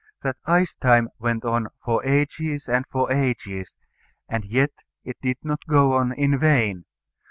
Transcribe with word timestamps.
That 0.23 0.37
ice 0.47 0.73
time 0.73 1.09
went 1.19 1.45
on 1.45 1.67
for 1.85 2.03
ages 2.03 2.67
and 2.67 2.85
for 2.91 3.11
ages; 3.11 3.71
and 4.27 4.43
yet 4.43 4.71
it 5.03 5.17
did 5.21 5.37
not 5.43 5.59
go 5.67 5.93
on 5.93 6.11
in 6.13 6.39
vain. 6.39 6.85